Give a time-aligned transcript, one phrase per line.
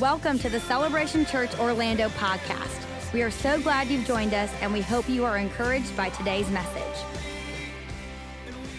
[0.00, 3.12] Welcome to the Celebration Church Orlando podcast.
[3.12, 6.50] We are so glad you've joined us and we hope you are encouraged by today's
[6.50, 7.04] message.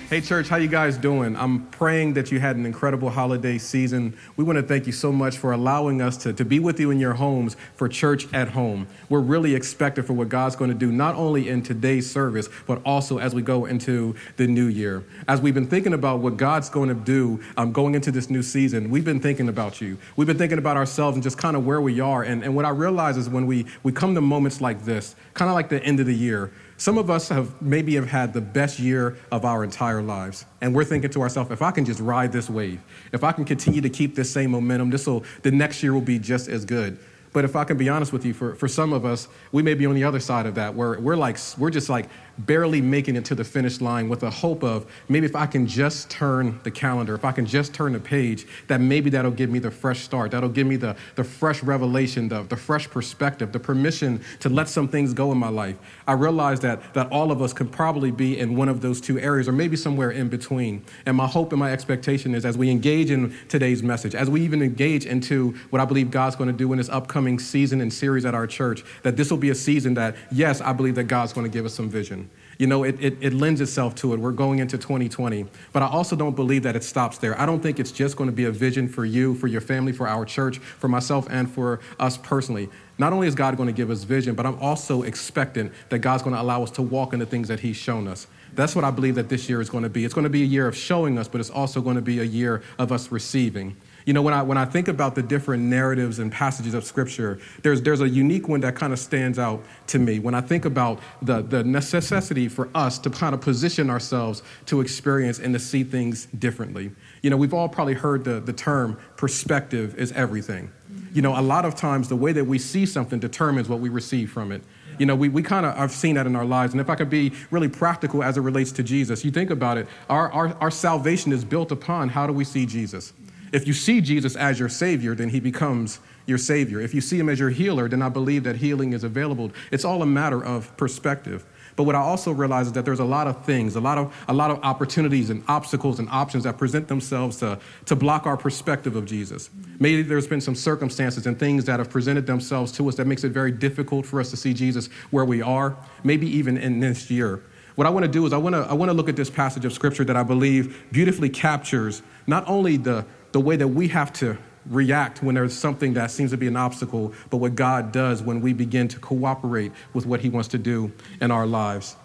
[0.07, 1.35] Hey church, how you guys doing?
[1.35, 4.15] I'm praying that you had an incredible holiday season.
[4.37, 6.91] We want to thank you so much for allowing us to, to be with you
[6.91, 8.85] in your homes for church at home.
[9.09, 12.83] We're really expected for what God's going to do, not only in today's service, but
[12.85, 15.03] also as we go into the new year.
[15.27, 18.43] As we've been thinking about what God's going to do um, going into this new
[18.43, 19.97] season, we've been thinking about you.
[20.17, 22.21] We've been thinking about ourselves and just kind of where we are.
[22.21, 25.49] And, and what I realize is when we, we come to moments like this, kind
[25.49, 28.41] of like the end of the year, some of us have maybe have had the
[28.41, 30.45] best year of our entire lives.
[30.61, 32.81] And we're thinking to ourselves, if I can just ride this wave,
[33.13, 36.01] if I can continue to keep this same momentum, this will the next year will
[36.01, 36.99] be just as good.
[37.35, 39.73] But if I can be honest with you, for, for some of us, we may
[39.73, 42.07] be on the other side of that, where we're like, we're just like
[42.39, 45.67] barely making it to the finish line with the hope of maybe if I can
[45.67, 49.49] just turn the calendar, if I can just turn the page, that maybe that'll give
[49.49, 50.31] me the fresh start.
[50.31, 54.67] That'll give me the, the fresh revelation, the, the fresh perspective, the permission to let
[54.67, 55.77] some things go in my life.
[56.07, 59.19] I realize that, that all of us can probably be in one of those two
[59.19, 60.83] areas or maybe somewhere in between.
[61.05, 64.41] And my hope and my expectation is as we engage in today's message, as we
[64.41, 67.93] even engage into what I believe God's going to do in this upcoming season and
[67.93, 71.05] series at our church, that this will be a season that, yes, I believe that
[71.05, 72.24] God's going to give us some vision.
[72.57, 74.19] You know, it, it, it, lends itself to it.
[74.19, 75.45] We're going into 2020.
[75.73, 77.39] But I also don't believe that it stops there.
[77.39, 79.91] I don't think it's just going to be a vision for you, for your family,
[79.91, 82.69] for our church, for myself, and for us personally.
[82.97, 86.23] Not only is God going to give us vision, but I'm also expectant that God's
[86.23, 88.27] going to allow us to walk in the things that He's shown us.
[88.53, 90.05] That's what I believe that this year is going to be.
[90.05, 92.19] It's going to be a year of showing us, but it's also going to be
[92.19, 93.75] a year of us receiving.
[94.05, 97.39] You know, when I, when I think about the different narratives and passages of Scripture,
[97.63, 100.19] there's, there's a unique one that kind of stands out to me.
[100.19, 104.81] When I think about the, the necessity for us to kind of position ourselves to
[104.81, 106.91] experience and to see things differently.
[107.23, 110.71] You know, we've all probably heard the, the term perspective is everything.
[111.11, 113.89] You know, a lot of times the way that we see something determines what we
[113.89, 114.61] receive from it.
[114.99, 116.73] You know, we, we kind of I've seen that in our lives.
[116.73, 119.77] And if I could be really practical as it relates to Jesus, you think about
[119.79, 123.11] it, our, our, our salvation is built upon how do we see Jesus?
[123.55, 126.81] If you see Jesus as your Savior, then He becomes your Savior.
[126.81, 129.49] If you see Him as your healer, then I believe that healing is available.
[129.71, 131.45] It's all a matter of perspective.
[131.77, 134.13] But what I also realize is that there's a lot of things, a lot of,
[134.27, 138.35] a lot of opportunities and obstacles and options that present themselves to, to block our
[138.35, 139.49] perspective of Jesus.
[139.79, 143.23] Maybe there's been some circumstances and things that have presented themselves to us that makes
[143.23, 147.09] it very difficult for us to see Jesus where we are, maybe even in this
[147.09, 147.41] year.
[147.75, 149.29] What I want to do is I want to, I want to look at this
[149.29, 153.89] passage of scripture that I believe beautifully captures not only the, the way that we
[153.89, 157.91] have to react when there's something that seems to be an obstacle, but what God
[157.91, 161.97] does when we begin to cooperate with what He wants to do in our lives.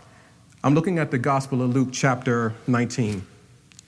[0.65, 3.25] I'm looking at the Gospel of Luke, chapter 19.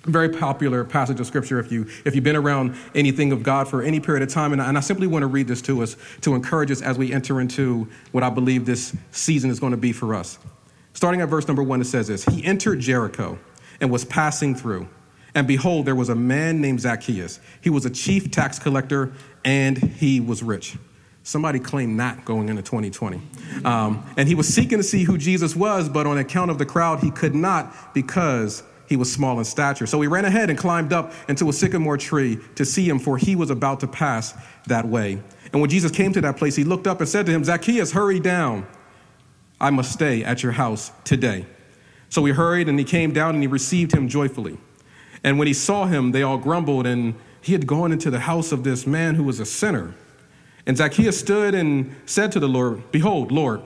[0.04, 3.82] Very popular passage of scripture if, you, if you've been around anything of God for
[3.82, 4.52] any period of time.
[4.52, 6.97] And I, and I simply want to read this to us to encourage us as
[6.97, 10.38] we enter into what I believe this season is going to be for us.
[10.94, 13.36] Starting at verse number one, it says this He entered Jericho
[13.81, 14.86] and was passing through.
[15.34, 17.41] And behold, there was a man named Zacchaeus.
[17.60, 19.12] He was a chief tax collector
[19.44, 20.76] and he was rich.
[21.25, 23.20] Somebody claimed that going into 2020.
[23.65, 26.66] Um, and he was seeking to see who Jesus was, but on account of the
[26.66, 29.87] crowd, he could not because he was small in stature.
[29.87, 33.16] So he ran ahead and climbed up into a sycamore tree to see him, for
[33.16, 34.34] he was about to pass
[34.66, 35.22] that way.
[35.53, 37.93] And when Jesus came to that place, he looked up and said to him, Zacchaeus,
[37.93, 38.66] hurry down.
[39.60, 41.47] I must stay at your house today.
[42.09, 44.59] So he hurried and he came down and he received him joyfully.
[45.25, 48.53] And when he saw him, they all grumbled, and he had gone into the house
[48.53, 49.94] of this man who was a sinner.
[50.66, 53.62] And Zacchaeus stood and said to the Lord, Behold, Lord,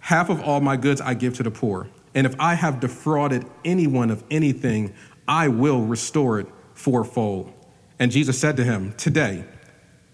[0.00, 1.88] half of all my goods I give to the poor.
[2.14, 4.94] And if I have defrauded anyone of anything,
[5.26, 7.52] I will restore it fourfold.
[7.98, 9.44] And Jesus said to him, Today,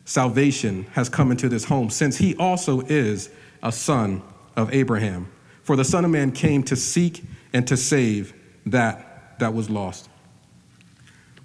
[0.05, 3.31] salvation has come into this home, since he also is
[3.63, 4.23] a son
[4.57, 5.31] of Abraham.
[5.63, 8.34] For the Son of Man came to seek and to save
[8.67, 10.09] that that was lost.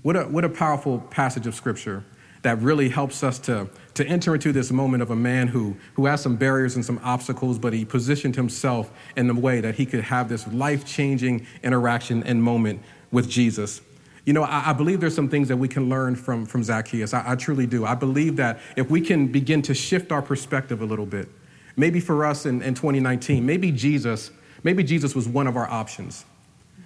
[0.02, 2.04] What a, what a powerful passage of scripture
[2.42, 6.06] that really helps us to, to enter into this moment of a man who, who
[6.06, 9.86] has some barriers and some obstacles, but he positioned himself in a way that he
[9.86, 12.82] could have this life changing interaction and moment
[13.12, 13.82] with Jesus.
[14.26, 17.14] You know, I, I, believe there's some things that we can learn from, from Zacchaeus.
[17.14, 17.86] I, I truly do.
[17.86, 21.28] I believe that if we can begin to shift our perspective a little bit,
[21.76, 24.32] maybe for us in, in 2019, maybe Jesus,
[24.64, 26.26] maybe Jesus was one of our options.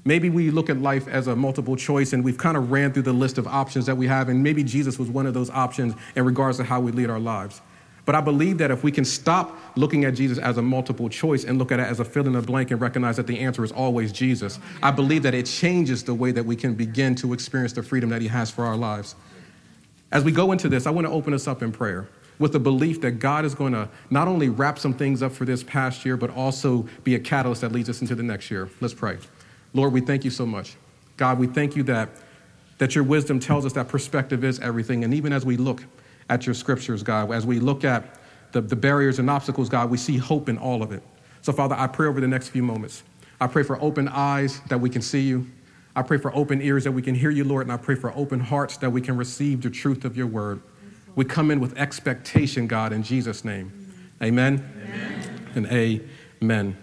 [0.06, 3.04] Maybe we look at life as a multiple choice and we've kind of ran through
[3.04, 5.94] the list of options that we have, and maybe Jesus was one of those options
[6.16, 7.62] in regards to how we lead our lives.
[8.06, 11.46] But I believe that if we can stop looking at Jesus as a multiple choice
[11.46, 13.64] and look at it as a fill in the blank and recognize that the answer
[13.64, 17.32] is always Jesus, I believe that it changes the way that we can begin to
[17.32, 19.16] experience the freedom that He has for our lives.
[20.12, 22.10] As we go into this, I want to open us up in prayer.
[22.40, 25.46] with the belief that God is going to not only wrap some things up for
[25.46, 28.70] this past year, but also be a catalyst that leads us into the next year.
[28.82, 29.18] Let's pray.
[29.74, 30.76] Lord, we thank you so much.
[31.18, 32.10] God, we thank you that,
[32.78, 35.04] that your wisdom tells us that perspective is everything.
[35.04, 35.84] And even as we look
[36.30, 38.20] at your scriptures, God, as we look at
[38.52, 41.04] the, the barriers and obstacles, God, we see hope in all of it.
[41.42, 43.04] So, Father, I pray over the next few moments.
[43.42, 45.48] I pray for open eyes that we can see you.
[45.96, 48.16] I pray for open ears that we can hear you, Lord, and I pray for
[48.16, 50.62] open hearts that we can receive the truth of your word.
[51.16, 53.72] We come in with expectation, God, in Jesus' name.
[54.22, 55.50] Amen, amen.
[55.56, 55.68] and
[56.42, 56.83] amen.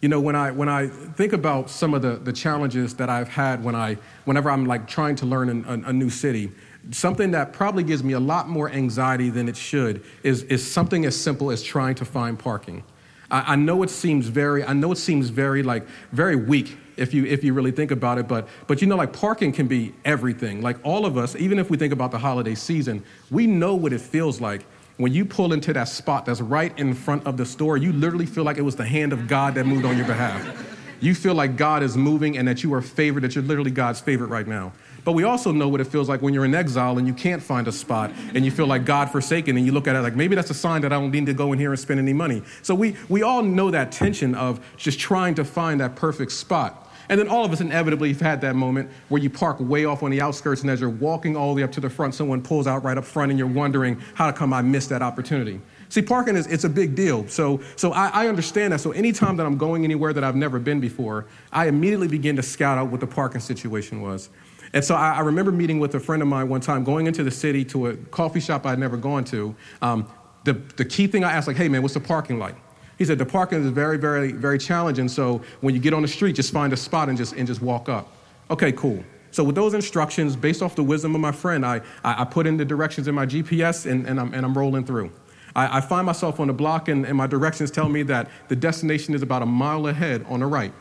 [0.00, 3.28] You know, when I, when I think about some of the, the challenges that I've
[3.28, 6.52] had when I, whenever I'm like trying to learn a, a new city,
[6.90, 11.06] something that probably gives me a lot more anxiety than it should is, is something
[11.06, 12.84] as simple as trying to find parking.
[13.30, 17.12] I, I know it seems very, I know it seems very like, very weak if
[17.12, 19.92] you if you really think about it but but you know like parking can be
[20.04, 23.74] everything like all of us even if we think about the holiday season we know
[23.74, 24.64] what it feels like
[24.96, 28.26] when you pull into that spot that's right in front of the store you literally
[28.26, 31.34] feel like it was the hand of god that moved on your behalf you feel
[31.34, 34.46] like god is moving and that you are favored that you're literally god's favorite right
[34.46, 34.72] now
[35.06, 37.40] but we also know what it feels like when you're in exile and you can't
[37.40, 40.16] find a spot and you feel like God forsaken and you look at it like
[40.16, 42.12] maybe that's a sign that I don't need to go in here and spend any
[42.12, 42.42] money.
[42.62, 46.85] So we, we all know that tension of just trying to find that perfect spot.
[47.08, 50.02] And then all of us inevitably have had that moment where you park way off
[50.02, 52.42] on the outskirts, and as you're walking all the way up to the front, someone
[52.42, 55.60] pulls out right up front, and you're wondering, how come I missed that opportunity?
[55.88, 57.26] See, parking is it's a big deal.
[57.28, 58.80] So, so I, I, understand that.
[58.80, 62.42] So anytime that I'm going anywhere that I've never been before, I immediately begin to
[62.42, 64.28] scout out what the parking situation was.
[64.72, 67.22] And so I, I remember meeting with a friend of mine one time, going into
[67.22, 69.54] the city to a coffee shop I'd never gone to.
[69.80, 70.10] Um,
[70.44, 72.56] the, the key thing I asked, like, hey man, what's the parking like?
[72.98, 75.08] He said, the parking is very, very, very challenging.
[75.08, 77.60] So when you get on the street, just find a spot and just, and just
[77.60, 78.10] walk up.
[78.50, 79.04] Okay, cool.
[79.30, 82.46] So with those instructions, based off the wisdom of my friend, I, I, I put
[82.46, 85.12] in the directions in my GPS and, and, I'm, and I'm rolling through.
[85.54, 88.56] I, I find myself on the block and, and my directions tell me that the
[88.56, 90.72] destination is about a mile ahead on the right.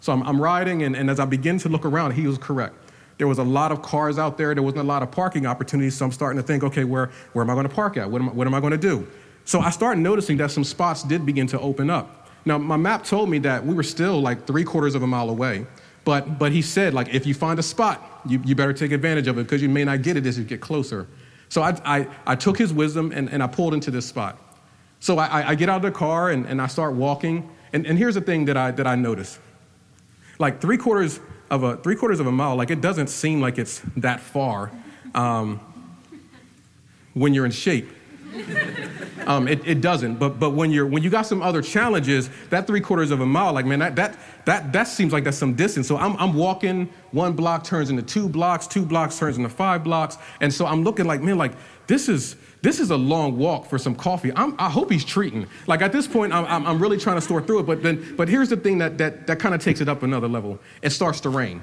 [0.00, 2.74] So I'm, I'm riding and, and as I begin to look around, he was correct.
[3.18, 4.54] There was a lot of cars out there.
[4.54, 5.96] There wasn't a lot of parking opportunities.
[5.96, 8.10] So I'm starting to think, okay, where, where am I going to park at?
[8.10, 9.06] What am, I, what am I going to do?
[9.44, 12.28] So I started noticing that some spots did begin to open up.
[12.44, 15.30] Now, my map told me that we were still like three quarters of a mile
[15.30, 15.66] away.
[16.04, 19.28] But, but he said, like, if you find a spot, you, you better take advantage
[19.28, 21.06] of it because you may not get it as you get closer.
[21.48, 24.38] So I, I, I took his wisdom and, and I pulled into this spot.
[25.00, 27.48] So I, I get out of the car and, and I start walking.
[27.72, 29.38] And, and here's the thing that I, that I noticed.
[30.38, 33.58] Like three quarters of a, three quarters of a mile, like it doesn't seem like
[33.58, 34.72] it's that far
[35.14, 35.60] um,
[37.14, 37.88] when you're in shape.
[39.26, 40.16] Um, it, it, doesn't.
[40.16, 43.26] But, but when, you're, when you got some other challenges, that three quarters of a
[43.26, 45.86] mile, like, man, that, that, that, that seems like that's some distance.
[45.86, 49.84] So I'm, I'm walking, one block turns into two blocks, two blocks turns into five
[49.84, 50.18] blocks.
[50.40, 51.52] And so I'm looking like, man, like,
[51.86, 54.32] this is, this is a long walk for some coffee.
[54.34, 55.46] I'm, i hope he's treating.
[55.66, 57.66] Like at this point, I'm, I'm, I'm really trying to store through it.
[57.66, 60.28] But, then, but here's the thing that, that, that kind of takes it up another
[60.28, 60.58] level.
[60.80, 61.62] It starts to rain.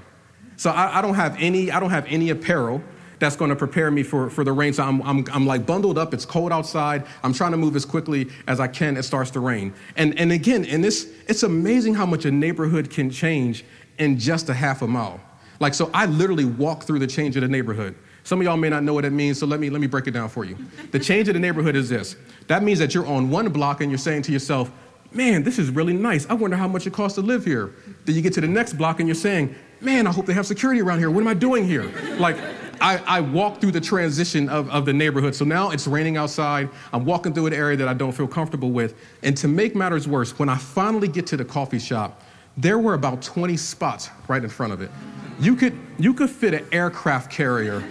[0.55, 2.83] So I, I, don't have any, I don't have any apparel
[3.19, 4.73] that's going to prepare me for, for the rain.
[4.73, 6.13] So I'm, I'm, I'm like bundled up.
[6.13, 7.05] It's cold outside.
[7.23, 8.97] I'm trying to move as quickly as I can.
[8.97, 9.73] It starts to rain.
[9.97, 13.65] And, and again, in this, it's amazing how much a neighborhood can change
[13.97, 15.19] in just a half a mile.
[15.59, 17.95] Like, so I literally walk through the change of the neighborhood.
[18.23, 20.07] Some of y'all may not know what it means, so let me, let me break
[20.07, 20.57] it down for you.
[20.91, 22.15] The change of the neighborhood is this
[22.47, 24.71] that means that you're on one block and you're saying to yourself,
[25.11, 26.27] man, this is really nice.
[26.29, 27.73] I wonder how much it costs to live here.
[28.05, 30.45] Then you get to the next block and you're saying, man, I hope they have
[30.45, 31.09] security around here.
[31.11, 31.91] What am I doing here?
[32.17, 32.37] Like,
[32.81, 35.35] I, I walk through the transition of, of the neighborhood.
[35.35, 36.69] So now it's raining outside.
[36.93, 38.95] I'm walking through an area that I don't feel comfortable with.
[39.23, 42.23] And to make matters worse, when I finally get to the coffee shop,
[42.57, 44.91] there were about 20 spots right in front of it.
[45.39, 47.83] You could, you could fit an aircraft carrier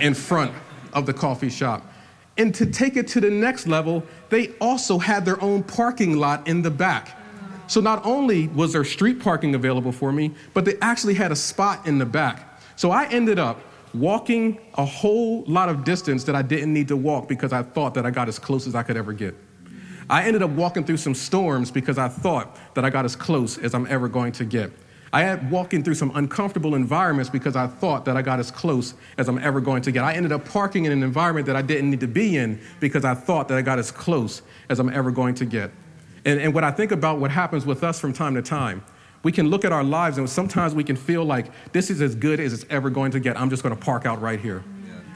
[0.00, 0.52] in front
[0.92, 1.86] of the coffee shop.
[2.36, 6.46] And to take it to the next level, they also had their own parking lot
[6.46, 7.18] in the back.
[7.66, 11.36] So not only was there street parking available for me, but they actually had a
[11.36, 12.47] spot in the back.
[12.78, 13.60] So I ended up
[13.92, 17.92] walking a whole lot of distance that I didn't need to walk because I thought
[17.94, 19.34] that I got as close as I could ever get.
[20.08, 23.58] I ended up walking through some storms because I thought that I got as close
[23.58, 24.70] as I'm ever going to get.
[25.12, 28.94] I had walking through some uncomfortable environments because I thought that I got as close
[29.16, 30.04] as I'm ever going to get.
[30.04, 33.04] I ended up parking in an environment that I didn't need to be in because
[33.04, 35.72] I thought that I got as close as I'm ever going to get.
[36.24, 38.84] And, and what I think about what happens with us from time to time
[39.22, 42.14] we can look at our lives and sometimes we can feel like this is as
[42.14, 43.38] good as it's ever going to get.
[43.38, 44.62] I'm just going to park out right here.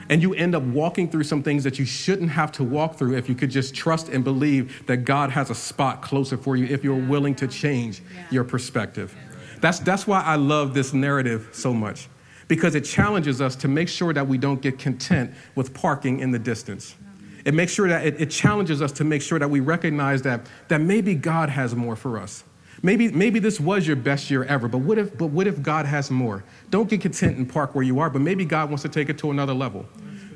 [0.09, 3.17] And you end up walking through some things that you shouldn't have to walk through
[3.17, 6.67] if you could just trust and believe that God has a spot closer for you
[6.67, 9.17] if you're willing to change your perspective.
[9.61, 12.09] That's, that's why I love this narrative so much
[12.49, 16.33] because it challenges us to make sure that we don't get content with parking in
[16.33, 16.97] the distance.
[17.45, 20.47] It makes sure that it, it challenges us to make sure that we recognize that,
[20.69, 22.45] that maybe God has more for us.
[22.85, 25.87] Maybe, maybe this was your best year ever, but what, if, but what if God
[25.87, 26.43] has more?
[26.71, 29.19] Don't get content and park where you are, but maybe God wants to take it
[29.19, 29.87] to another level.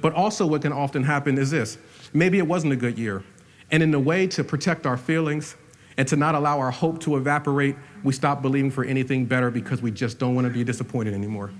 [0.01, 1.79] But also, what can often happen is this
[2.13, 3.25] maybe it wasn't a good year.
[3.73, 5.57] And in a way to protect our feelings
[5.97, 7.75] and to not allow our hope to evaporate,
[8.05, 11.51] we stop believing for anything better because we just don't want to be disappointed anymore.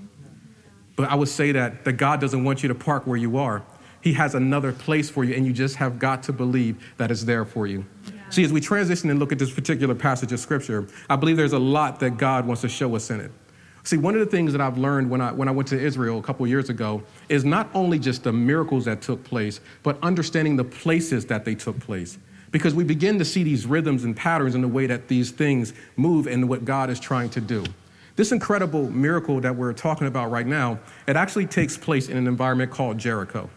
[0.95, 3.65] But I would say that, that God doesn't want you to park where you are.
[4.01, 7.25] He has another place for you, and you just have got to believe that it's
[7.25, 7.85] there for you.
[8.37, 11.55] See, as we transition and look at this particular passage of scripture, I believe there's
[11.55, 13.33] a lot that God wants to show us in it.
[13.83, 16.19] See, one of the things that I've learned when I, when I went to Israel
[16.19, 20.55] a couple years ago is not only just the miracles that took place, but understanding
[20.55, 22.19] the places that they took place.
[22.51, 25.73] Because we begin to see these rhythms and patterns in the way that these things
[25.97, 27.65] move and what God is trying to do.
[28.17, 32.27] This incredible miracle that we're talking about right now, it actually takes place in an
[32.27, 33.49] environment called Jericho.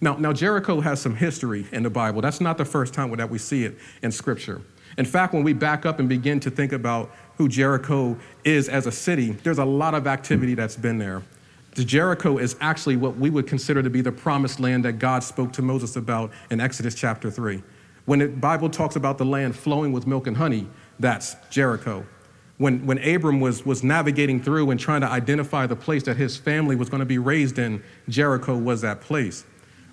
[0.00, 2.20] Now, now, Jericho has some history in the Bible.
[2.20, 4.60] That's not the first time that we see it in Scripture.
[4.98, 8.86] In fact, when we back up and begin to think about who Jericho is as
[8.86, 11.22] a city, there's a lot of activity that's been there.
[11.74, 15.24] The Jericho is actually what we would consider to be the promised land that God
[15.24, 17.62] spoke to Moses about in Exodus chapter 3.
[18.04, 20.68] When the Bible talks about the land flowing with milk and honey,
[21.00, 22.06] that's Jericho.
[22.58, 26.36] When, when Abram was, was navigating through and trying to identify the place that his
[26.36, 29.44] family was going to be raised in, Jericho was that place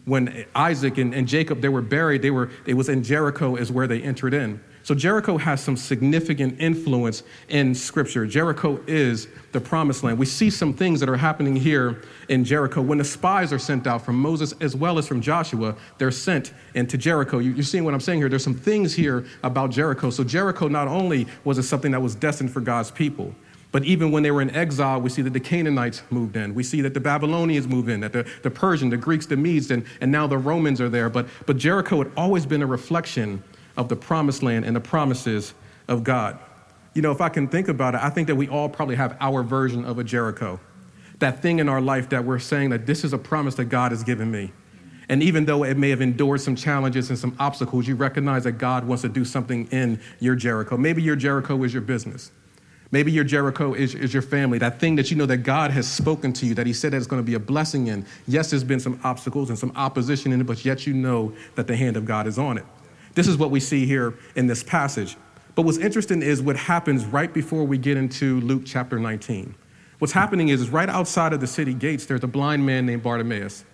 [0.05, 3.71] when Isaac and, and Jacob they were buried, they were it was in Jericho is
[3.71, 4.59] where they entered in.
[4.83, 8.25] So Jericho has some significant influence in Scripture.
[8.25, 10.17] Jericho is the promised land.
[10.17, 12.81] We see some things that are happening here in Jericho.
[12.81, 16.53] When the spies are sent out from Moses as well as from Joshua, they're sent
[16.73, 17.37] into Jericho.
[17.37, 18.29] You're seeing what I'm saying here.
[18.29, 20.09] There's some things here about Jericho.
[20.09, 23.35] So Jericho not only was it something that was destined for God's people,
[23.71, 26.53] but even when they were in exile, we see that the Canaanites moved in.
[26.53, 29.71] We see that the Babylonians moved in, that the, the Persian, the Greeks, the Medes,
[29.71, 31.09] and, and now the Romans are there.
[31.09, 33.41] But, but Jericho had always been a reflection
[33.77, 35.53] of the promised land and the promises
[35.87, 36.37] of God.
[36.93, 39.15] You know, if I can think about it, I think that we all probably have
[39.21, 40.59] our version of a Jericho.
[41.19, 43.91] That thing in our life that we're saying that this is a promise that God
[43.91, 44.51] has given me.
[45.07, 48.53] And even though it may have endured some challenges and some obstacles, you recognize that
[48.53, 50.75] God wants to do something in your Jericho.
[50.77, 52.31] Maybe your Jericho is your business.
[52.91, 55.89] Maybe your Jericho is, is your family, that thing that you know that God has
[55.89, 58.05] spoken to you, that He said that it's going to be a blessing in.
[58.27, 61.67] Yes, there's been some obstacles and some opposition in it, but yet you know that
[61.67, 62.65] the hand of God is on it.
[63.13, 65.15] This is what we see here in this passage.
[65.55, 69.55] But what's interesting is what happens right before we get into Luke chapter 19.
[69.99, 73.03] What's happening is, is right outside of the city gates, there's a blind man named
[73.03, 73.65] Bartimaeus.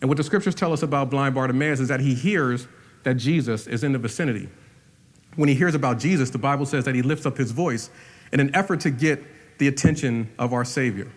[0.00, 2.66] And what the scriptures tell us about blind Bartimaeus is that he hears
[3.04, 4.48] that Jesus is in the vicinity.
[5.36, 7.90] When he hears about Jesus, the Bible says that he lifts up his voice
[8.32, 9.22] in an effort to get
[9.58, 11.10] the attention of our Savior.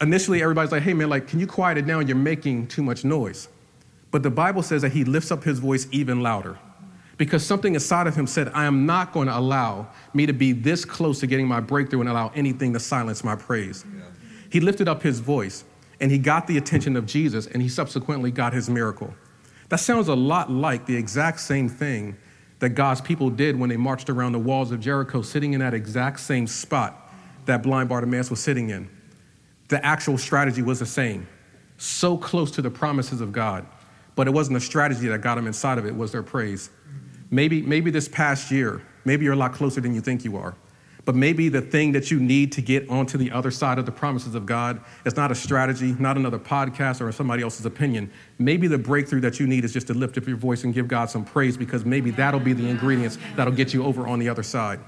[0.00, 2.06] Initially, everybody's like, hey man, like, can you quiet it down?
[2.06, 3.48] You're making too much noise.
[4.10, 6.58] But the Bible says that he lifts up his voice even louder
[7.18, 10.52] because something inside of him said, I am not going to allow me to be
[10.52, 13.84] this close to getting my breakthrough and allow anything to silence my praise.
[13.86, 14.04] Yeah.
[14.50, 15.64] He lifted up his voice
[16.00, 19.14] and he got the attention of Jesus and he subsequently got his miracle.
[19.70, 22.16] That sounds a lot like the exact same thing
[22.58, 25.74] that God's people did when they marched around the walls of Jericho, sitting in that
[25.74, 27.12] exact same spot
[27.44, 28.88] that blind Bartimaeus was sitting in.
[29.68, 31.26] The actual strategy was the same,
[31.76, 33.66] so close to the promises of God,
[34.14, 36.70] but it wasn't a strategy that got them inside of it, it was their praise.
[37.30, 40.54] Maybe, maybe this past year, maybe you're a lot closer than you think you are.
[41.06, 43.92] But maybe the thing that you need to get onto the other side of the
[43.92, 48.10] promises of God is not a strategy, not another podcast or somebody else's opinion.
[48.40, 50.88] Maybe the breakthrough that you need is just to lift up your voice and give
[50.88, 54.28] God some praise because maybe that'll be the ingredients that'll get you over on the
[54.28, 54.80] other side.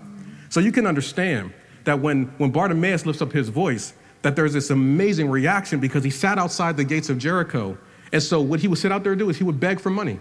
[0.48, 1.52] So you can understand
[1.84, 6.10] that when, when Bartimaeus lifts up his voice, that there's this amazing reaction because he
[6.10, 7.78] sat outside the gates of Jericho.
[8.12, 9.90] And so what he would sit out there and do is he would beg for
[9.90, 10.18] money.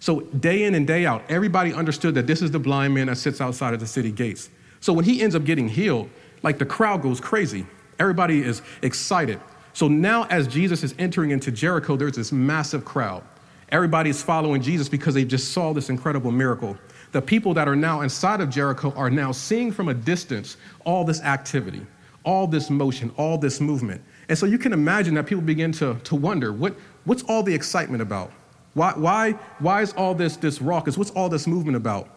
[0.00, 3.16] So day in and day out, everybody understood that this is the blind man that
[3.16, 4.50] sits outside of the city gates.
[4.86, 6.08] So when he ends up getting healed,
[6.44, 7.66] like the crowd goes crazy.
[7.98, 9.40] Everybody is excited.
[9.72, 13.24] So now, as Jesus is entering into Jericho, there's this massive crowd.
[13.70, 16.78] Everybody's following Jesus because they just saw this incredible miracle.
[17.10, 21.04] The people that are now inside of Jericho are now seeing from a distance all
[21.04, 21.84] this activity,
[22.22, 24.00] all this motion, all this movement.
[24.28, 26.76] And so you can imagine that people begin to, to wonder what,
[27.06, 28.30] what's all the excitement about?
[28.74, 30.96] Why, why, why is all this, this raucous?
[30.96, 32.08] What's all this movement about?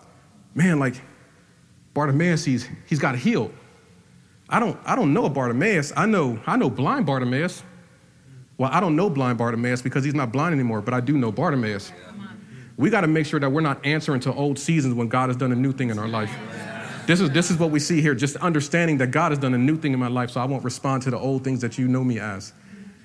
[0.54, 1.02] Man, like
[1.94, 3.54] Bartimaeus, he's, he's got healed.
[4.50, 5.94] I don't, I don't know a Bartimaeus.
[5.96, 7.64] I know, I know blind Bartimaeus.
[8.58, 11.32] Well, I don't know blind Bartimaeus because he's not blind anymore, but I do know
[11.32, 11.92] Bartimaeus.
[12.78, 15.38] We got to make sure that we're not answering to old seasons when God has
[15.38, 16.32] done a new thing in our life.
[17.06, 19.58] This is, this is what we see here, just understanding that God has done a
[19.58, 21.88] new thing in my life, so I won't respond to the old things that you
[21.88, 22.54] know me as.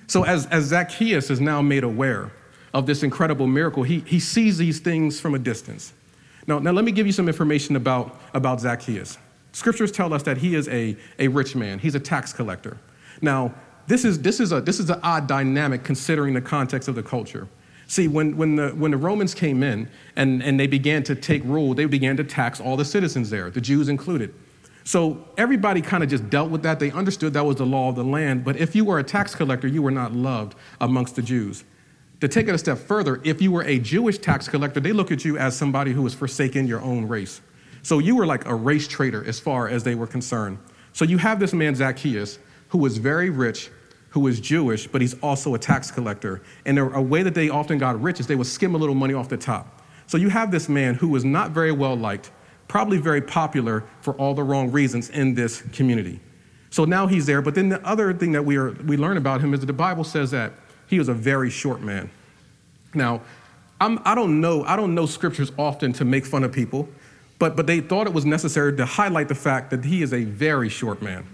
[0.07, 2.31] So, as, as Zacchaeus is now made aware
[2.75, 5.95] of this incredible miracle, he, he sees these things from a distance.
[6.47, 9.19] Now, now, let me give you some information about, about Zacchaeus.
[9.53, 12.77] Scriptures tell us that he is a, a rich man, he's a tax collector.
[13.23, 13.55] Now,
[13.87, 17.03] this is, this, is a, this is an odd dynamic considering the context of the
[17.03, 17.49] culture.
[17.87, 21.45] See, when, when, the, when the Romans came in and, and they began to take
[21.45, 24.35] rule, they began to tax all the citizens there, the Jews included.
[24.85, 26.79] So everybody kind of just dealt with that.
[26.79, 28.45] They understood that was the law of the land.
[28.45, 31.65] But if you were a tax collector, you were not loved amongst the Jews.
[32.25, 35.13] To take it a step further, if you were a Jewish tax collector, they look
[35.13, 37.43] at you as somebody who was forsaken your own race.
[37.83, 40.57] So you were like a race traitor as far as they were concerned.
[40.95, 42.39] So you have this man, Zacchaeus,
[42.69, 43.71] who was very rich,
[44.09, 46.41] who was Jewish, but he's also a tax collector.
[46.65, 49.13] And a way that they often got rich is they would skim a little money
[49.13, 49.83] off the top.
[50.07, 52.31] So you have this man who was not very well liked,
[52.69, 56.21] probably very popular for all the wrong reasons in this community.
[56.71, 57.43] So now he's there.
[57.43, 59.75] But then the other thing that we, are, we learn about him is that the
[59.75, 60.55] Bible says that
[60.87, 62.11] he was a very short man.
[62.95, 63.23] Now,
[63.81, 66.89] I'm, I don't know, I don't know scriptures often to make fun of people,
[67.39, 70.25] but, but they thought it was necessary to highlight the fact that he is a
[70.25, 71.27] very short man.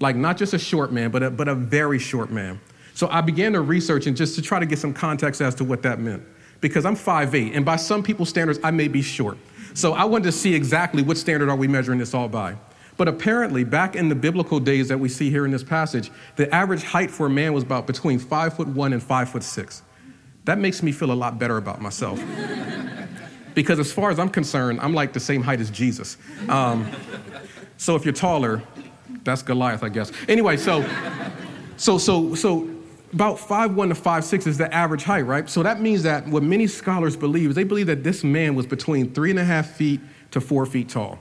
[0.00, 2.60] Like not just a short man, but a, but a very short man.
[2.94, 5.64] So I began to research and just to try to get some context as to
[5.64, 6.22] what that meant.
[6.60, 9.36] Because I'm 5'8, and by some people's standards, I may be short.
[9.74, 12.56] So I wanted to see exactly what standard are we measuring this all by.
[12.96, 16.52] But apparently, back in the biblical days that we see here in this passage, the
[16.54, 19.82] average height for a man was about between five foot one and five foot six.
[20.44, 22.22] That makes me feel a lot better about myself.
[23.54, 26.18] because as far as I'm concerned, I'm like the same height as Jesus.
[26.48, 26.90] Um,
[27.76, 28.62] so if you're taller,
[29.24, 30.12] that's Goliath, I guess.
[30.28, 30.88] Anyway, so,
[31.76, 32.70] so, so, so
[33.12, 35.48] about five one to five six is the average height, right?
[35.48, 38.66] So that means that what many scholars believe is they believe that this man was
[38.66, 40.00] between three and a half feet
[40.32, 41.18] to four feet tall.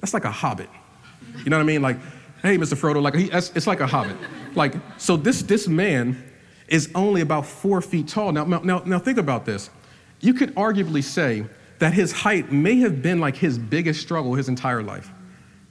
[0.00, 0.70] That's like a hobbit.
[1.44, 1.82] You know what I mean?
[1.82, 1.98] Like,
[2.42, 2.74] hey, Mr.
[2.74, 4.16] Frodo, like he, it's like a hobbit.
[4.54, 6.24] Like, so this this man
[6.68, 8.32] is only about four feet tall.
[8.32, 9.70] Now, now, now think about this.
[10.20, 11.46] You could arguably say
[11.78, 15.10] that his height may have been like his biggest struggle his entire life.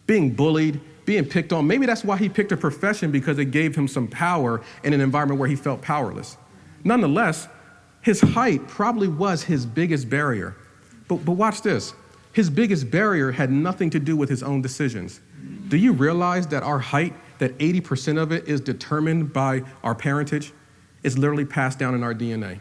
[0.06, 1.68] Being bullied, being picked on.
[1.68, 5.02] Maybe that's why he picked a profession because it gave him some power in an
[5.02, 6.38] environment where he felt powerless.
[6.84, 7.48] Nonetheless,
[8.02, 10.56] his height probably was his biggest barrier.
[11.08, 11.94] But, but watch this
[12.38, 15.22] his biggest barrier had nothing to do with his own decisions.
[15.70, 20.54] Do you realize that our height, that 80% of it is determined by our parentage?
[21.02, 22.60] It's literally passed down in our DNA.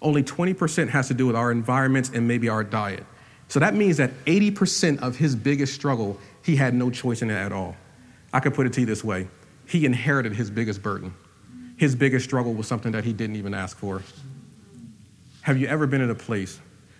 [0.00, 3.04] Only 20% has to do with our environments and maybe our diet.
[3.48, 7.34] So that means that 80% of his biggest struggle he had no choice in it
[7.34, 7.76] at all.
[8.32, 9.28] I could put it to you this way
[9.66, 11.12] he inherited his biggest burden.
[11.76, 14.02] His biggest struggle was something that he didn't even ask for.
[15.42, 16.58] Have you ever been in a place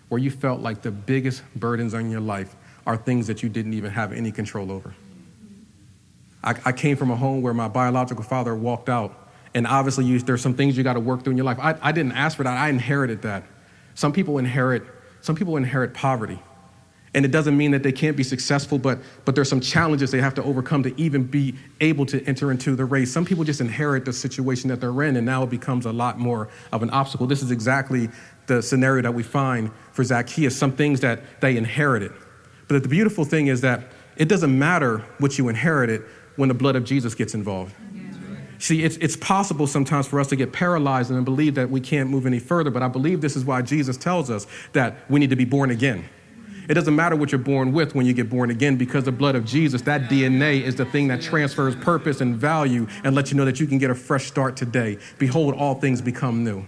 [0.08, 2.54] where you felt like the biggest burdens on your life
[2.86, 4.94] are things that you didn't even have any control over?
[6.42, 10.18] I, I came from a home where my biological father walked out, and obviously you,
[10.20, 11.58] there's some things you got to work through in your life.
[11.60, 13.44] I, I didn't ask for that, I inherited that.
[13.94, 14.82] Some people inherit,
[15.20, 16.38] some people inherit poverty.
[17.16, 20.20] And it doesn't mean that they can't be successful, but, but there's some challenges they
[20.20, 23.12] have to overcome to even be able to enter into the race.
[23.12, 26.18] Some people just inherit the situation that they're in, and now it becomes a lot
[26.18, 27.28] more of an obstacle.
[27.28, 28.08] This is exactly
[28.46, 32.12] the scenario that we find for Zacchaeus, some things that they inherited.
[32.68, 36.02] But the beautiful thing is that it doesn't matter what you inherited
[36.36, 37.74] when the blood of Jesus gets involved.
[38.58, 42.08] See, it's, it's possible sometimes for us to get paralyzed and believe that we can't
[42.08, 45.30] move any further, but I believe this is why Jesus tells us that we need
[45.30, 46.04] to be born again.
[46.68, 49.34] It doesn't matter what you're born with when you get born again because the blood
[49.34, 53.36] of Jesus, that DNA is the thing that transfers purpose and value and lets you
[53.36, 54.96] know that you can get a fresh start today.
[55.18, 56.64] Behold, all things become new.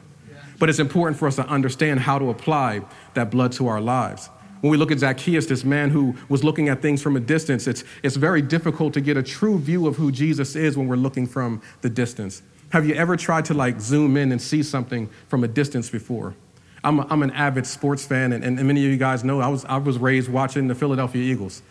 [0.59, 2.83] But it's important for us to understand how to apply
[3.14, 4.31] that blood to our lives.
[4.61, 7.66] When we look at Zacchaeus, this man who was looking at things from a distance,
[7.66, 10.97] it's, it's very difficult to get a true view of who Jesus is when we're
[10.97, 12.42] looking from the distance.
[12.71, 16.35] Have you ever tried to like zoom in and see something from a distance before?
[16.83, 19.49] I'm, a, I'm an avid sports fan, and, and many of you guys know I
[19.49, 21.62] was, I was raised watching the Philadelphia Eagles.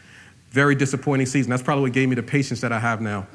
[0.52, 1.50] Very disappointing season.
[1.50, 3.28] That's probably what gave me the patience that I have now.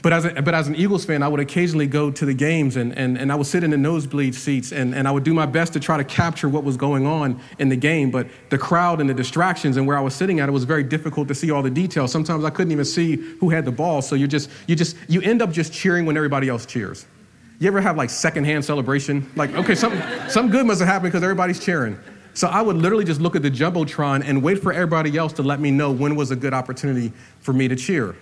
[0.00, 2.76] But as, a, but as an Eagles fan, I would occasionally go to the games
[2.76, 5.34] and, and, and I would sit in the nosebleed seats and, and I would do
[5.34, 8.12] my best to try to capture what was going on in the game.
[8.12, 10.84] But the crowd and the distractions and where I was sitting at, it was very
[10.84, 12.12] difficult to see all the details.
[12.12, 14.00] Sometimes I couldn't even see who had the ball.
[14.00, 17.04] So you just, you just, you end up just cheering when everybody else cheers.
[17.58, 19.28] You ever have like secondhand celebration?
[19.34, 21.98] Like, okay, something, something good must have happened because everybody's cheering.
[22.34, 25.42] So I would literally just look at the Jumbotron and wait for everybody else to
[25.42, 28.14] let me know when was a good opportunity for me to cheer.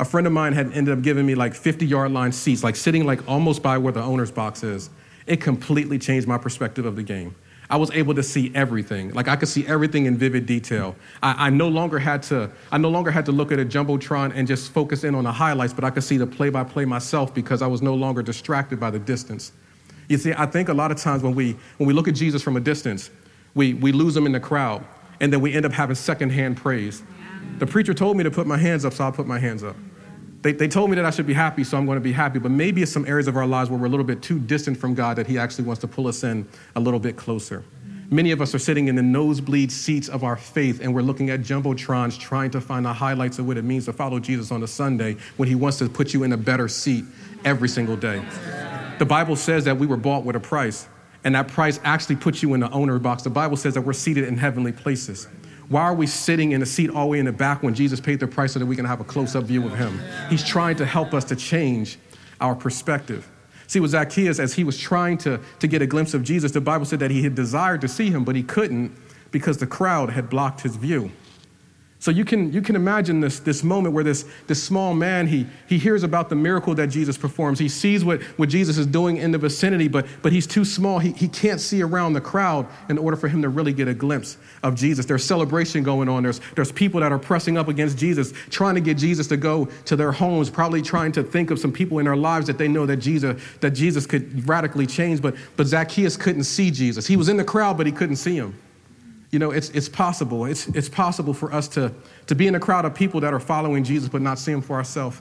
[0.00, 2.74] A friend of mine had ended up giving me like 50 yard line seats, like
[2.74, 4.88] sitting like almost by where the owner's box is.
[5.26, 7.34] It completely changed my perspective of the game.
[7.68, 9.12] I was able to see everything.
[9.12, 10.96] Like I could see everything in vivid detail.
[11.22, 14.32] I, I, no longer had to, I no longer had to look at a Jumbotron
[14.34, 16.86] and just focus in on the highlights, but I could see the play by play
[16.86, 19.52] myself because I was no longer distracted by the distance.
[20.08, 22.42] You see, I think a lot of times when we, when we look at Jesus
[22.42, 23.10] from a distance,
[23.54, 24.82] we, we lose him in the crowd,
[25.20, 27.02] and then we end up having secondhand praise.
[27.58, 29.76] The preacher told me to put my hands up, so I'll put my hands up.
[30.42, 32.38] They, they told me that I should be happy, so I'm going to be happy.
[32.38, 34.78] But maybe it's some areas of our lives where we're a little bit too distant
[34.78, 37.62] from God that He actually wants to pull us in a little bit closer.
[38.12, 41.30] Many of us are sitting in the nosebleed seats of our faith and we're looking
[41.30, 44.64] at Jumbotrons trying to find the highlights of what it means to follow Jesus on
[44.64, 47.04] a Sunday when He wants to put you in a better seat
[47.44, 48.20] every single day.
[48.98, 50.88] The Bible says that we were bought with a price,
[51.22, 53.22] and that price actually puts you in the owner box.
[53.22, 55.28] The Bible says that we're seated in heavenly places.
[55.70, 58.00] Why are we sitting in a seat all the way in the back when Jesus
[58.00, 60.00] paid the price so that we can have a close up view of him?
[60.28, 61.96] He's trying to help us to change
[62.40, 63.30] our perspective.
[63.68, 66.60] See, with Zacchaeus, as he was trying to, to get a glimpse of Jesus, the
[66.60, 68.90] Bible said that he had desired to see him, but he couldn't
[69.30, 71.12] because the crowd had blocked his view.
[72.00, 75.46] So you can, you can imagine this, this moment where this, this small man, he,
[75.68, 77.58] he hears about the miracle that Jesus performs.
[77.58, 80.98] He sees what, what Jesus is doing in the vicinity, but, but he's too small.
[80.98, 83.92] He, he can't see around the crowd in order for him to really get a
[83.92, 85.04] glimpse of Jesus.
[85.04, 86.22] There's celebration going on.
[86.22, 89.66] There's, there's people that are pressing up against Jesus, trying to get Jesus to go
[89.84, 92.66] to their homes, probably trying to think of some people in their lives that they
[92.66, 95.20] know that Jesus, that Jesus could radically change.
[95.20, 97.06] But, but Zacchaeus couldn't see Jesus.
[97.06, 98.58] He was in the crowd, but he couldn't see him.
[99.30, 100.44] You know, it's, it's possible.
[100.44, 101.92] It's, it's possible for us to,
[102.26, 104.62] to be in a crowd of people that are following Jesus but not see him
[104.62, 105.20] for ourselves.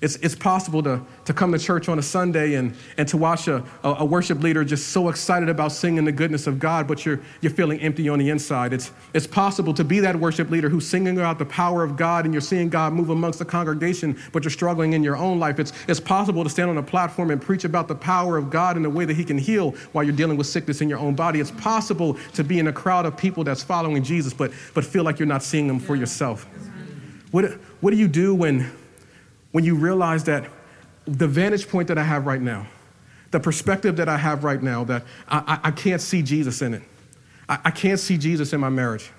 [0.00, 3.48] It's, it's possible to, to come to church on a Sunday and, and to watch
[3.48, 7.20] a, a worship leader just so excited about singing the goodness of God, but you're,
[7.42, 8.72] you're feeling empty on the inside.
[8.72, 12.24] It's, it's possible to be that worship leader who's singing about the power of God
[12.24, 15.58] and you're seeing God move amongst the congregation, but you're struggling in your own life.
[15.58, 18.78] It's, it's possible to stand on a platform and preach about the power of God
[18.78, 21.14] in the way that He can heal while you're dealing with sickness in your own
[21.14, 21.40] body.
[21.40, 25.04] It's possible to be in a crowd of people that's following Jesus, but, but feel
[25.04, 26.46] like you're not seeing Him for yourself.
[27.32, 28.70] What, what do you do when
[29.52, 30.48] when you realize that
[31.06, 32.66] the vantage point that I have right now,
[33.30, 36.74] the perspective that I have right now, that I, I, I can't see Jesus in
[36.74, 36.82] it.
[37.48, 39.10] I, I can't see Jesus in my marriage.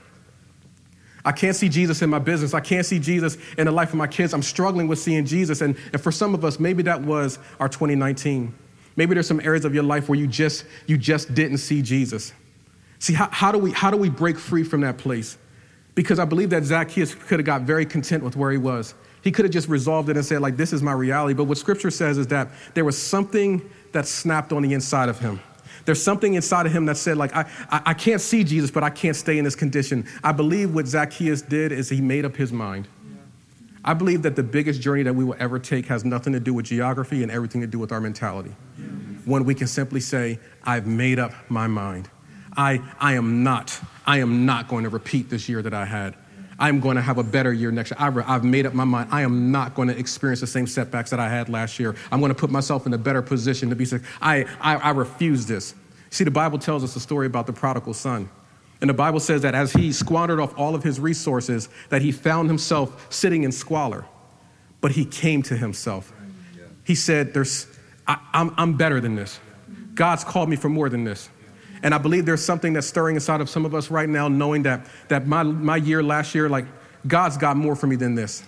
[1.24, 2.54] I can't see Jesus in my business.
[2.54, 4.34] I can't see Jesus in the life of my kids.
[4.34, 5.62] I'm struggling with seeing Jesus.
[5.62, 8.54] And, and for some of us, maybe that was our 2019.
[8.96, 12.34] Maybe there's some areas of your life where you just, you just didn't see Jesus.
[13.00, 15.38] See, how, how, do we, how do we break free from that place?
[15.94, 18.96] Because I believe that Zacchaeus could have got very content with where he was.
[19.22, 21.34] He could have just resolved it and said, like, this is my reality.
[21.34, 25.20] But what scripture says is that there was something that snapped on the inside of
[25.20, 25.40] him.
[25.86, 28.84] There's something inside of him that said, like, I, I, I can't see Jesus, but
[28.84, 30.08] I can't stay in this condition.
[30.24, 32.88] I believe what Zacchaeus did is he made up his mind.
[33.84, 36.54] I believe that the biggest journey that we will ever take has nothing to do
[36.54, 38.56] with geography and everything to do with our mentality.
[39.26, 42.10] When we can simply say, I've made up my mind.
[42.56, 46.16] I, I am not, I am not going to repeat this year that I had.
[46.62, 47.98] I'm going to have a better year next year.
[48.00, 49.10] I've, I've made up my mind.
[49.12, 51.96] I am not going to experience the same setbacks that I had last year.
[52.12, 54.20] I'm going to put myself in a better position to be successful.
[54.22, 55.74] I, I, I refuse this.
[56.12, 58.30] See, the Bible tells us a story about the prodigal son.
[58.80, 62.12] And the Bible says that as he squandered off all of his resources, that he
[62.12, 64.06] found himself sitting in squalor.
[64.82, 66.14] But he came to himself.
[66.84, 67.66] He said, There's,
[68.08, 69.40] I, I'm, I'm better than this.
[69.96, 71.28] God's called me for more than this.
[71.84, 74.64] And I believe there's something that's stirring inside of some of us right now, knowing
[74.64, 76.66] that, that my, my year last year, like,
[77.08, 78.44] God's got more for me than this.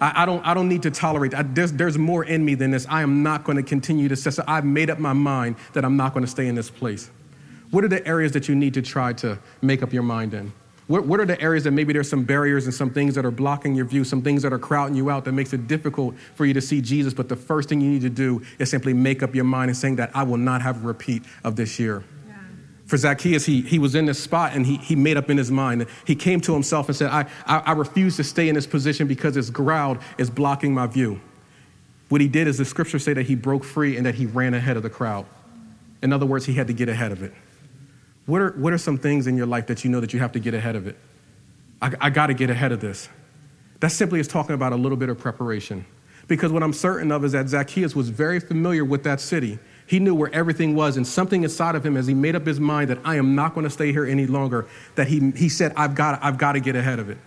[0.00, 1.34] I, I don't, I don't need to tolerate.
[1.34, 2.86] I, there's, there's more in me than this.
[2.88, 4.16] I am not going to continue to.
[4.16, 7.10] So I've made up my mind that I'm not going to stay in this place.
[7.70, 10.52] What are the areas that you need to try to make up your mind in?
[10.86, 13.30] What, what are the areas that maybe there's some barriers and some things that are
[13.30, 16.44] blocking your view, some things that are crowding you out that makes it difficult for
[16.44, 17.14] you to see Jesus?
[17.14, 19.76] But the first thing you need to do is simply make up your mind and
[19.76, 22.04] saying that I will not have a repeat of this year
[22.86, 25.50] for Zacchaeus, he, he was in this spot and he, he made up in his
[25.50, 25.86] mind.
[26.06, 29.06] He came to himself and said, I, I, I refuse to stay in this position
[29.06, 31.20] because this crowd is blocking my view.
[32.10, 34.52] What he did is the scriptures say that he broke free and that he ran
[34.52, 35.24] ahead of the crowd.
[36.02, 37.32] In other words, he had to get ahead of it.
[38.26, 40.32] What are, what are some things in your life that you know that you have
[40.32, 40.98] to get ahead of it?
[41.80, 43.08] I, I got to get ahead of this.
[43.80, 45.86] That simply is talking about a little bit of preparation.
[46.28, 49.58] Because what I'm certain of is that Zacchaeus was very familiar with that city.
[49.86, 52.58] He knew where everything was, and something inside of him, as he made up his
[52.58, 55.72] mind that I am not going to stay here any longer, that he, he said,
[55.76, 57.18] I've got, I've got to get ahead of it.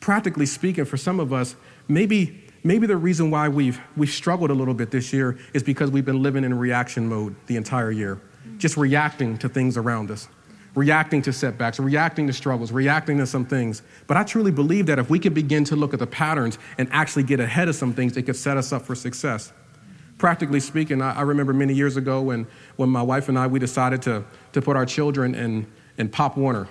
[0.00, 1.56] Practically speaking, for some of us,
[1.88, 5.90] maybe, maybe the reason why we've, we've struggled a little bit this year is because
[5.90, 8.20] we've been living in reaction mode the entire year,
[8.58, 10.28] just reacting to things around us,
[10.74, 13.80] reacting to setbacks, reacting to struggles, reacting to some things.
[14.06, 16.86] But I truly believe that if we could begin to look at the patterns and
[16.92, 19.54] actually get ahead of some things, it could set us up for success
[20.18, 23.58] practically speaking, I, I, remember many years ago when, when my wife and I, we
[23.58, 26.68] decided to, to put our children in, in Pop Warner.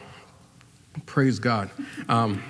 [1.05, 1.69] Praise God.
[2.09, 2.43] Um,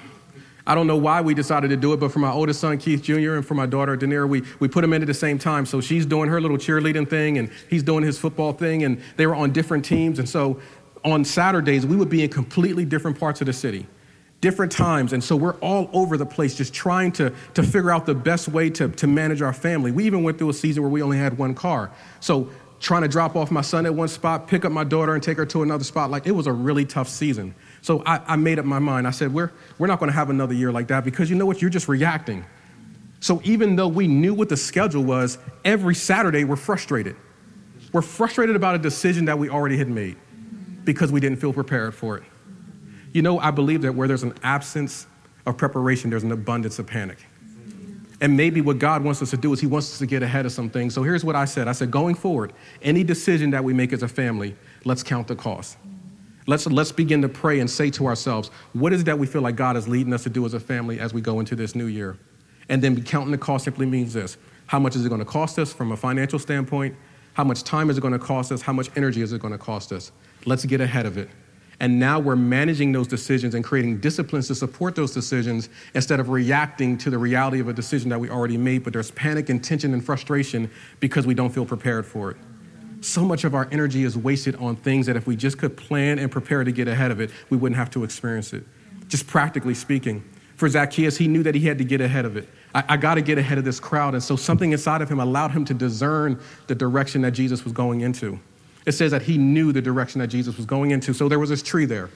[0.65, 3.01] I don't know why we decided to do it, but for my oldest son, Keith
[3.01, 5.65] Jr., and for my daughter, Danira, we, we put them in at the same time.
[5.65, 9.25] So she's doing her little cheerleading thing, and he's doing his football thing, and they
[9.27, 10.19] were on different teams.
[10.19, 10.59] And so
[11.05, 13.87] on Saturdays, we would be in completely different parts of the city,
[14.41, 15.13] different times.
[15.13, 18.47] And so we're all over the place just trying to, to figure out the best
[18.47, 19.91] way to, to manage our family.
[19.91, 21.91] We even went through a season where we only had one car.
[22.19, 25.23] So trying to drop off my son at one spot, pick up my daughter, and
[25.23, 27.55] take her to another spot, like it was a really tough season.
[27.81, 29.07] So I, I made up my mind.
[29.07, 31.45] I said, we're, we're not going to have another year like that because you know
[31.45, 31.61] what?
[31.61, 32.45] You're just reacting.
[33.19, 37.15] So even though we knew what the schedule was, every Saturday we're frustrated.
[37.91, 40.17] We're frustrated about a decision that we already had made
[40.83, 42.23] because we didn't feel prepared for it.
[43.17, 45.07] You know, I believe that where there's an absence
[45.47, 47.17] of preparation, there's an abundance of panic.
[48.21, 50.45] And maybe what God wants us to do is He wants us to get ahead
[50.45, 50.93] of some things.
[50.93, 52.53] So here's what I said I said, going forward,
[52.83, 55.79] any decision that we make as a family, let's count the cost.
[56.45, 59.41] Let's, let's begin to pray and say to ourselves, what is it that we feel
[59.41, 61.73] like God is leading us to do as a family as we go into this
[61.73, 62.19] new year?
[62.69, 65.57] And then counting the cost simply means this how much is it going to cost
[65.57, 66.95] us from a financial standpoint?
[67.33, 68.61] How much time is it going to cost us?
[68.61, 70.11] How much energy is it going to cost us?
[70.45, 71.29] Let's get ahead of it.
[71.79, 76.29] And now we're managing those decisions and creating disciplines to support those decisions instead of
[76.29, 79.63] reacting to the reality of a decision that we already made, but there's panic and
[79.63, 82.37] tension and frustration because we don't feel prepared for it
[83.01, 86.19] so much of our energy is wasted on things that if we just could plan
[86.19, 88.63] and prepare to get ahead of it, we wouldn't have to experience it.
[89.07, 90.23] Just practically speaking.
[90.55, 92.49] For Zacchaeus, he knew that he had to get ahead of it.
[92.73, 94.15] I, I got to get ahead of this crowd.
[94.15, 97.73] And so something inside of him allowed him to discern the direction that Jesus was
[97.73, 98.39] going into.
[98.87, 101.13] It says that he knew the direction that Jesus was going into.
[101.13, 102.09] So there was this tree there.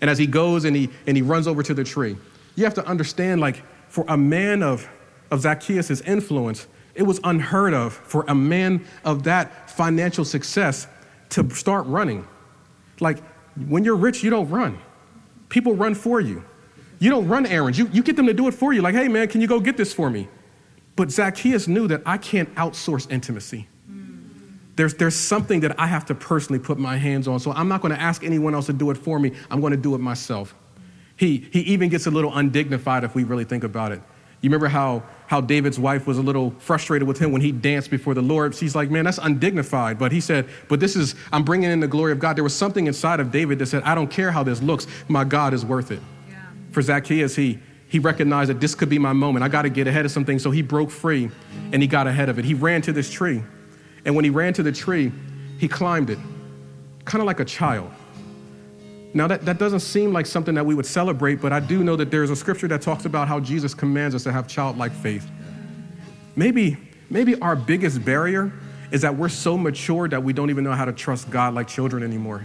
[0.00, 2.16] And as he goes and he, and he runs over to the tree,
[2.54, 4.88] you have to understand, like, for a man of,
[5.32, 10.86] of Zacchaeus' influence, it was unheard of for a man of that financial success
[11.30, 12.24] to start running.
[13.00, 13.18] Like,
[13.66, 14.78] when you're rich, you don't run.
[15.48, 16.44] People run for you.
[17.00, 17.78] You don't run errands.
[17.78, 18.80] You, you get them to do it for you.
[18.80, 20.28] Like, hey, man, can you go get this for me?
[20.94, 23.66] But Zacchaeus knew that I can't outsource intimacy.
[24.76, 27.40] There's, there's something that I have to personally put my hands on.
[27.40, 29.32] So I'm not going to ask anyone else to do it for me.
[29.50, 30.54] I'm going to do it myself.
[31.16, 34.00] He, he even gets a little undignified if we really think about it.
[34.40, 37.90] You remember how, how David's wife was a little frustrated with him when he danced
[37.90, 38.56] before the Lord?
[38.56, 40.00] She's like, man, that's undignified.
[40.00, 42.36] But he said, but this is, I'm bringing in the glory of God.
[42.36, 45.22] There was something inside of David that said, I don't care how this looks, my
[45.22, 46.00] God is worth it.
[46.28, 46.42] Yeah.
[46.72, 49.44] For Zacchaeus, he, he recognized that this could be my moment.
[49.44, 50.40] I got to get ahead of something.
[50.40, 51.30] So he broke free
[51.72, 52.44] and he got ahead of it.
[52.44, 53.44] He ran to this tree.
[54.04, 55.12] And when he ran to the tree,
[55.58, 56.18] he climbed it,
[57.04, 57.90] kind of like a child.
[59.14, 61.96] Now, that, that doesn't seem like something that we would celebrate, but I do know
[61.96, 65.30] that there's a scripture that talks about how Jesus commands us to have childlike faith.
[66.34, 66.78] Maybe,
[67.10, 68.52] maybe our biggest barrier
[68.90, 71.68] is that we're so mature that we don't even know how to trust God like
[71.68, 72.42] children anymore.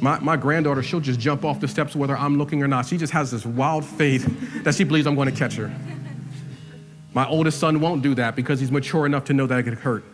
[0.00, 2.86] My, my granddaughter, she'll just jump off the steps whether I'm looking or not.
[2.86, 5.74] She just has this wild faith that she believes I'm going to catch her.
[7.16, 9.78] My oldest son won't do that because he's mature enough to know that it could
[9.78, 10.04] hurt.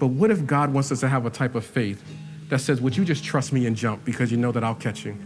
[0.00, 2.02] But what if God wants us to have a type of faith
[2.48, 5.04] that says, Would you just trust me and jump because you know that I'll catch
[5.04, 5.16] you?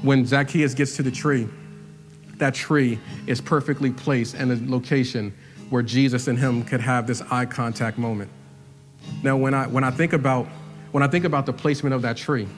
[0.00, 1.46] When Zacchaeus gets to the tree,
[2.38, 5.34] that tree is perfectly placed in a location
[5.68, 8.30] where Jesus and him could have this eye contact moment.
[9.22, 10.46] Now, when I, when I, think, about,
[10.92, 12.48] when I think about the placement of that tree,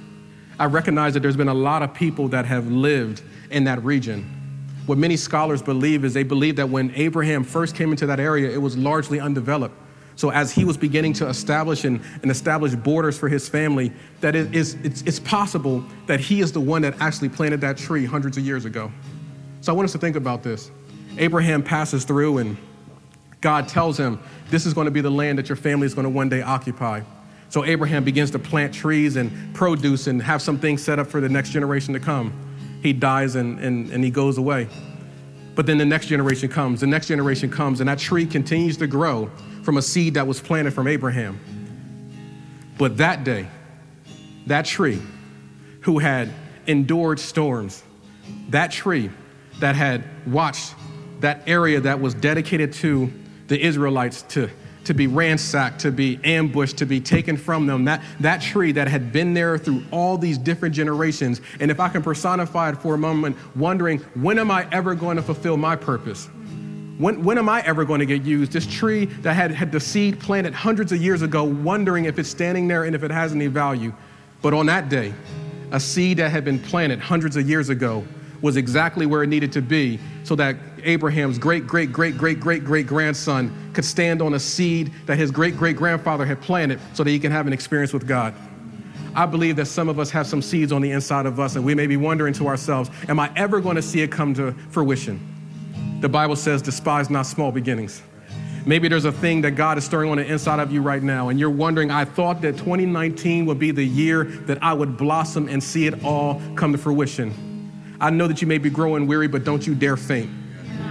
[0.61, 4.40] I recognize that there's been a lot of people that have lived in that region.
[4.87, 8.51] What many scholars believe is they believe that when Abraham first came into that area,
[8.51, 9.77] it was largely undeveloped.
[10.17, 14.35] So as he was beginning to establish and, and establish borders for his family, that
[14.35, 18.05] it is, it's, it's possible that he is the one that actually planted that tree
[18.05, 18.93] hundreds of years ago.
[19.63, 20.71] So I want us to think about this.
[21.17, 22.57] Abraham passes through and
[23.41, 26.05] God tells him, this is going to be the land that your family is going
[26.05, 27.01] to one day occupy.
[27.49, 31.21] So Abraham begins to plant trees and produce and have some things set up for
[31.21, 32.33] the next generation to come.
[32.83, 34.69] He dies and, and, and he goes away.
[35.55, 38.87] But then the next generation comes, the next generation comes, and that tree continues to
[38.87, 39.31] grow
[39.63, 41.39] from a seed that was planted from Abraham.
[42.79, 43.47] But that day,
[44.47, 45.01] that tree
[45.83, 46.31] who had
[46.67, 47.83] endured storms,
[48.49, 49.11] that tree
[49.59, 50.75] that had watched
[51.21, 53.13] that area that was dedicated to
[53.49, 54.49] the Israelites to,
[54.91, 58.89] to be ransacked, to be ambushed, to be taken from them, that, that tree that
[58.89, 61.41] had been there through all these different generations.
[61.61, 65.17] And if I can personify it for a moment, wondering, when am I ever going
[65.17, 66.27] to fulfill my purpose?
[66.99, 68.51] When, when am I ever going to get used?
[68.51, 72.29] This tree that had, had the seed planted hundreds of years ago, wondering if it's
[72.29, 73.95] standing there and if it has any value.
[74.43, 75.15] But on that day,
[75.71, 78.05] a seed that had been planted hundreds of years ago
[78.43, 82.65] was exactly where it needed to be so that Abraham's great, great, great, great, great,
[82.65, 87.05] great grandson could stand on a seed that his great, great grandfather had planted so
[87.05, 88.35] that he can have an experience with God.
[89.15, 91.65] I believe that some of us have some seeds on the inside of us, and
[91.65, 94.53] we may be wondering to ourselves, Am I ever going to see it come to
[94.71, 95.19] fruition?
[96.01, 98.03] The Bible says, Despise not small beginnings.
[98.67, 101.31] Maybe there's a thing that God is stirring on the inside of you right now,
[101.31, 105.49] and you're wondering, I thought that 2019 would be the year that I would blossom
[105.49, 107.35] and see it all come to fruition.
[108.01, 110.31] I know that you may be growing weary, but don't you dare faint.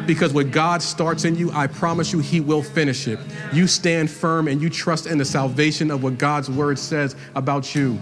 [0.09, 3.19] Because what God starts in you, I promise you, He will finish it.
[3.53, 7.75] You stand firm and you trust in the salvation of what God's word says about
[7.75, 7.93] you.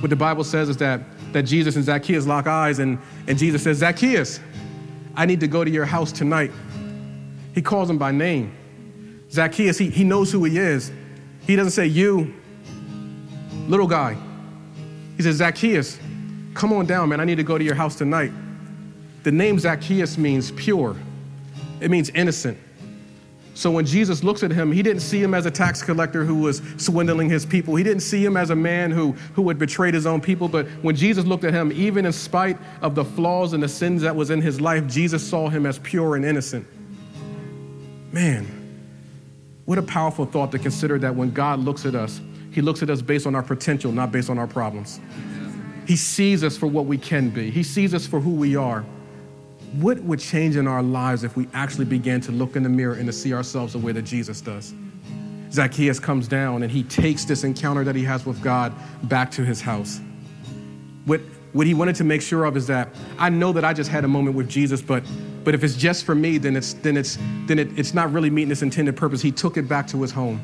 [0.00, 1.00] What the Bible says is that,
[1.32, 2.98] that Jesus and Zacchaeus lock eyes, and,
[3.28, 4.40] and Jesus says, Zacchaeus,
[5.14, 6.50] I need to go to your house tonight.
[7.54, 8.52] He calls him by name.
[9.30, 10.90] Zacchaeus, he, he knows who he is.
[11.46, 12.34] He doesn't say, You,
[13.68, 14.16] little guy.
[15.16, 16.00] He says, Zacchaeus,
[16.54, 17.20] come on down, man.
[17.20, 18.32] I need to go to your house tonight.
[19.22, 20.96] The name Zacchaeus means pure,
[21.80, 22.58] it means innocent.
[23.54, 26.36] So when Jesus looks at him, he didn't see him as a tax collector who
[26.36, 27.74] was swindling his people.
[27.74, 30.46] He didn't see him as a man who, who had betrayed his own people.
[30.48, 34.02] But when Jesus looked at him, even in spite of the flaws and the sins
[34.02, 36.68] that was in his life, Jesus saw him as pure and innocent.
[38.12, 38.46] Man,
[39.68, 42.88] what a powerful thought to consider that when God looks at us, He looks at
[42.88, 44.98] us based on our potential, not based on our problems.
[45.86, 48.86] He sees us for what we can be, He sees us for who we are.
[49.74, 52.94] What would change in our lives if we actually began to look in the mirror
[52.94, 54.74] and to see ourselves the way that Jesus does?
[55.50, 58.72] Zacchaeus comes down and he takes this encounter that he has with God
[59.04, 60.00] back to his house.
[61.04, 61.20] What,
[61.52, 64.04] what he wanted to make sure of is that I know that I just had
[64.04, 65.02] a moment with Jesus, but
[65.44, 68.28] but if it's just for me, then it's then it's then it, it's not really
[68.28, 69.22] meeting its intended purpose.
[69.22, 70.42] He took it back to his home.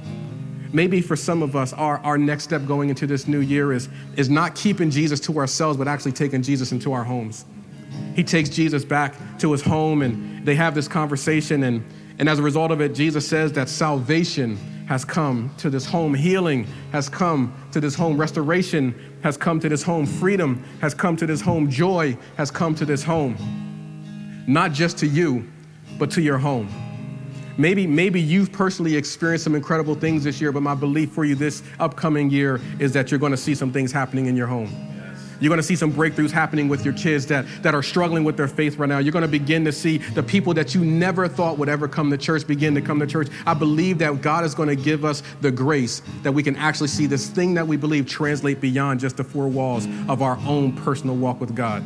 [0.72, 3.88] Maybe for some of us, our, our next step going into this new year is,
[4.16, 7.44] is not keeping Jesus to ourselves, but actually taking Jesus into our homes.
[8.14, 11.64] He takes Jesus back to his home and they have this conversation.
[11.64, 11.84] And,
[12.18, 16.14] and as a result of it, Jesus says that salvation has come to this home,
[16.14, 21.16] healing has come to this home, restoration has come to this home, freedom has come
[21.16, 23.36] to this home, joy has come to this home
[24.46, 25.50] not just to you,
[25.98, 26.68] but to your home.
[27.56, 31.34] Maybe, maybe you've personally experienced some incredible things this year, but my belief for you
[31.34, 34.93] this upcoming year is that you're going to see some things happening in your home.
[35.40, 38.36] You're going to see some breakthroughs happening with your kids that, that are struggling with
[38.36, 38.98] their faith right now.
[38.98, 42.10] You're going to begin to see the people that you never thought would ever come
[42.10, 43.28] to church begin to come to church.
[43.46, 46.88] I believe that God is going to give us the grace that we can actually
[46.88, 50.72] see this thing that we believe translate beyond just the four walls of our own
[50.72, 51.84] personal walk with God.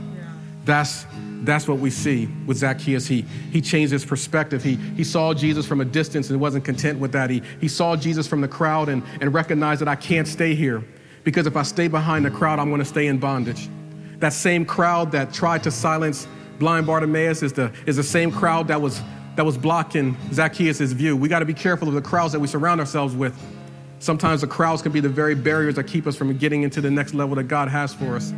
[0.65, 1.07] That's
[1.45, 3.07] that's what we see with Zacchaeus.
[3.07, 4.63] He, he changed his perspective.
[4.63, 7.31] He, he saw Jesus from a distance and wasn't content with that.
[7.31, 10.83] He, he saw Jesus from the crowd and, and recognized that I can't stay here
[11.29, 13.69] because if I stay behind the crowd, I'm going to stay in bondage.
[14.19, 16.27] That same crowd that tried to silence
[16.59, 19.03] blind Bartimaeus is the, is the same crowd that was,
[19.37, 21.19] that was blocking Zacchaeus' view.
[21.19, 23.39] We got to be careful of the crowds that we surround ourselves with.
[23.99, 26.91] Sometimes the crowds can be the very barriers that keep us from getting into the
[26.91, 28.33] next level that God has for us.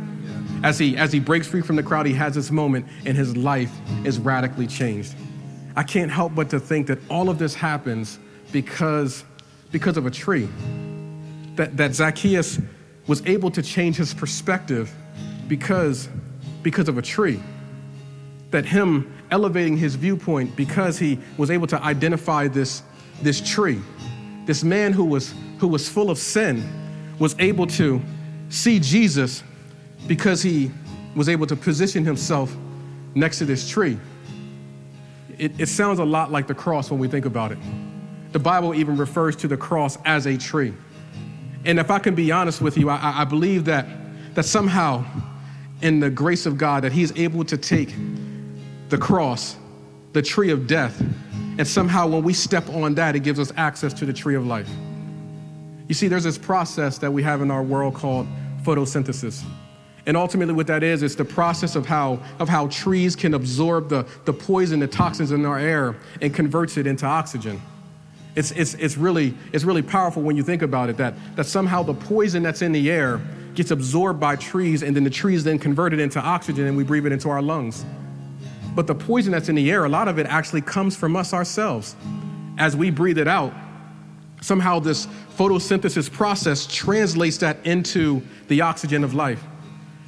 [0.61, 3.37] As he, as he breaks free from the crowd, he has this moment and his
[3.37, 3.71] life
[4.03, 5.15] is radically changed.
[5.77, 8.19] I can't help but to think that all of this happens
[8.51, 9.23] because,
[9.71, 10.49] because of a tree.
[11.55, 12.59] That, that Zacchaeus
[13.07, 14.93] was able to change his perspective
[15.47, 16.09] because,
[16.63, 17.41] because of a tree.
[18.51, 22.83] That him elevating his viewpoint because he was able to identify this,
[23.21, 23.81] this tree.
[24.45, 26.63] This man who was, who was full of sin
[27.17, 28.01] was able to
[28.49, 29.43] see Jesus
[30.07, 30.71] because he
[31.15, 32.55] was able to position himself
[33.15, 33.97] next to this tree.
[35.37, 37.57] It, it, sounds a lot like the cross when we think about it.
[38.31, 40.73] The Bible even refers to the cross as a tree.
[41.65, 43.85] And if I can be honest with you, I, I believe that,
[44.35, 45.05] that somehow,
[45.81, 47.93] in the grace of God, that He's able to take
[48.89, 49.57] the cross,
[50.13, 50.99] the tree of death,
[51.57, 54.45] and somehow when we step on that, it gives us access to the tree of
[54.47, 54.69] life.
[55.87, 58.27] You see, there's this process that we have in our world called
[58.63, 59.43] photosynthesis.
[60.05, 63.89] And ultimately, what that is, it's the process of how, of how trees can absorb
[63.89, 67.61] the, the poison, the toxins in our air, and converts it into oxygen.
[68.35, 71.83] It's, it's, it's, really, it's really powerful when you think about it that, that somehow
[71.83, 73.21] the poison that's in the air
[73.55, 76.83] gets absorbed by trees, and then the trees then convert it into oxygen, and we
[76.83, 77.85] breathe it into our lungs.
[78.73, 81.33] But the poison that's in the air, a lot of it actually comes from us
[81.33, 81.95] ourselves.
[82.57, 83.53] As we breathe it out,
[84.41, 85.07] somehow this
[85.37, 89.43] photosynthesis process translates that into the oxygen of life.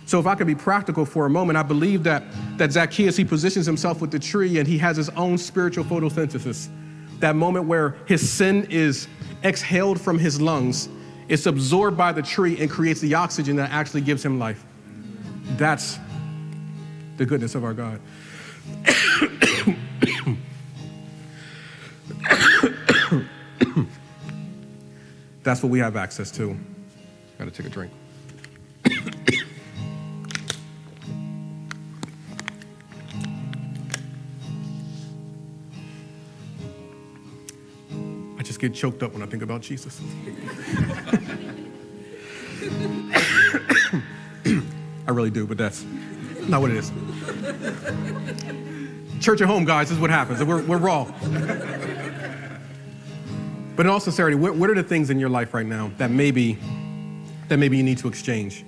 [0.06, 2.24] So if I could be practical for a moment, I believe that,
[2.58, 6.70] that Zacchaeus, he positions himself with the tree and he has his own spiritual photosynthesis.
[7.24, 9.08] That moment where his sin is
[9.46, 10.90] exhaled from his lungs,
[11.30, 14.66] it's absorbed by the tree and creates the oxygen that actually gives him life.
[15.56, 16.00] That's
[17.16, 18.02] the goodness of our God.
[25.44, 26.58] That's what we have access to.
[27.40, 27.94] Got to take a drink.
[38.64, 40.00] Get choked up when I think about Jesus.
[45.06, 45.84] I really do, but that's
[46.48, 46.90] not what it is.
[49.20, 50.42] Church at home, guys, this is what happens.
[50.42, 51.04] We're, we're raw.
[53.76, 56.10] But in all sincerity, what, what are the things in your life right now that
[56.10, 56.58] maybe,
[57.50, 58.64] that maybe you need to exchange?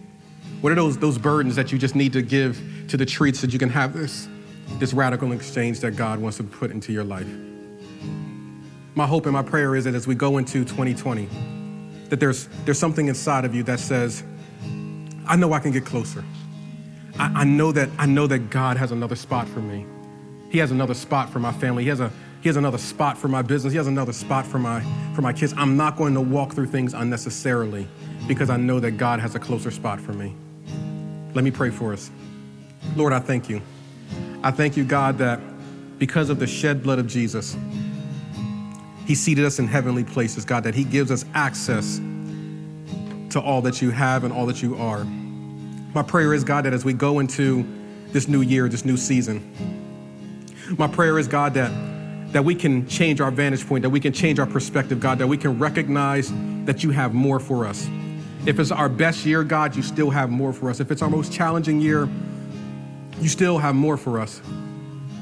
[0.59, 3.53] What are those, those burdens that you just need to give to the treats that
[3.53, 4.27] you can have this,
[4.77, 7.27] this radical exchange that God wants to put into your life?
[8.95, 11.27] My hope and my prayer is that as we go into 2020,
[12.09, 14.23] that there's, there's something inside of you that says,
[15.27, 16.23] I know I can get closer.
[17.19, 19.85] I, I, know that, I know that God has another spot for me.
[20.49, 21.83] He has another spot for my family.
[21.83, 22.09] He has, a,
[22.41, 23.73] he has another spot for my business.
[23.73, 24.81] He has another spot for my,
[25.13, 25.53] for my kids.
[25.57, 27.89] I'm not going to walk through things unnecessarily
[28.27, 30.33] because I know that God has a closer spot for me.
[31.33, 32.09] Let me pray for us.
[32.95, 33.61] Lord, I thank you.
[34.41, 35.41] I thank you, God, that
[35.99, 37.57] because of the shed blood of Jesus,
[39.05, 41.97] He seated us in heavenly places, God, that He gives us access
[43.29, 45.03] to all that you have and all that you are.
[45.93, 47.65] My prayer is, God, that as we go into
[48.11, 49.53] this new year, this new season,
[50.77, 54.11] my prayer is, God, that, that we can change our vantage point, that we can
[54.11, 56.31] change our perspective, God, that we can recognize
[56.65, 57.87] that you have more for us.
[58.45, 60.79] If it's our best year, God, you still have more for us.
[60.79, 62.09] If it's our most challenging year,
[63.19, 64.41] you still have more for us.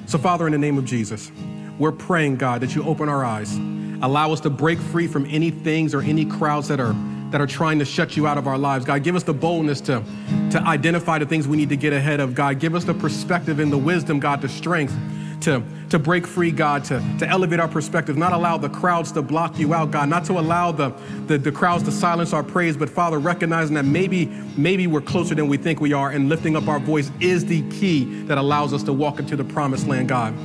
[0.08, 1.32] So, Father, in the name of Jesus,
[1.80, 3.56] we're praying, God, that you open our eyes,
[4.02, 6.96] allow us to break free from any things or any crowds that are
[7.34, 8.86] that are trying to shut you out of our lives.
[8.86, 10.04] God, give us the boldness to,
[10.52, 12.36] to identify the things we need to get ahead of.
[12.36, 14.96] God, give us the perspective and the wisdom, God, the strength
[15.42, 19.24] to, to break free, God, to, to elevate our perspective, not allow the crowds to
[19.24, 20.94] block you out, God, not to allow the,
[21.26, 25.34] the, the crowds to silence our praise, but Father, recognizing that maybe, maybe we're closer
[25.34, 28.74] than we think we are, and lifting up our voice is the key that allows
[28.74, 30.36] us to walk into the promised land, God.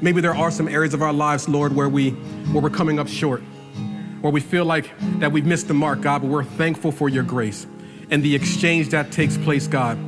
[0.00, 3.08] Maybe there are some areas of our lives, Lord, where, we, where we're coming up
[3.08, 3.42] short,
[4.20, 7.24] where we feel like that we've missed the mark, God, but we're thankful for your
[7.24, 7.66] grace
[8.10, 9.98] and the exchange that takes place, God.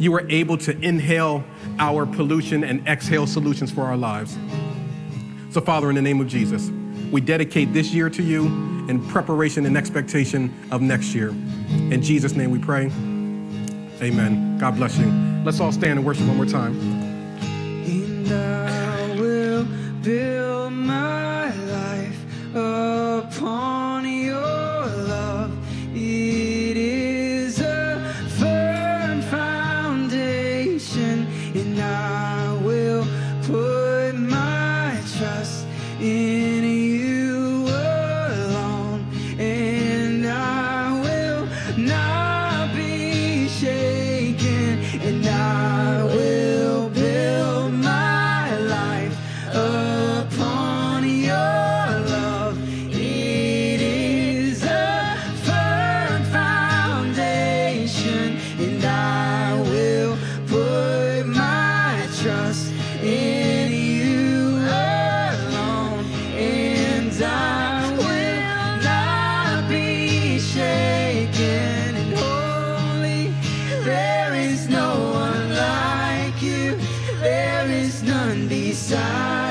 [0.00, 1.44] You are able to inhale
[1.78, 4.36] our pollution and exhale solutions for our lives.
[5.50, 6.70] So, Father, in the name of Jesus,
[7.10, 8.46] we dedicate this year to you
[8.88, 11.28] in preparation and expectation of next year.
[11.28, 12.86] In Jesus' name we pray.
[14.02, 14.58] Amen.
[14.58, 15.06] God bless you.
[15.44, 17.01] Let's all stand and worship one more time.
[20.86, 22.20] My life
[22.54, 23.81] upon
[78.74, 79.41] Thank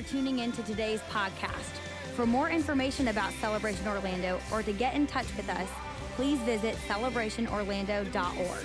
[0.00, 1.76] for tuning in to today's podcast.
[2.14, 5.68] For more information about Celebration Orlando or to get in touch with us,
[6.16, 8.64] please visit celebrationorlando.org.